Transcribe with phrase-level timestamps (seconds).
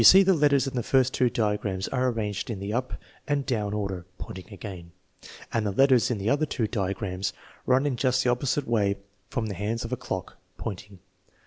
[0.01, 2.95] You see the letters in the first two diagrams are arranged in the up
[3.27, 4.93] and down order (pointing again),
[5.53, 7.33] and the letters in the other two diagrams
[7.67, 8.97] run in just the opposite way
[9.29, 10.97] from the hands of a clock (pointing).